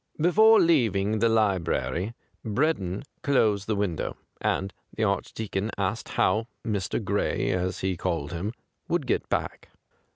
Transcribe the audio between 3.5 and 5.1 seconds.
the window, and the ]81 THE GRAY CAT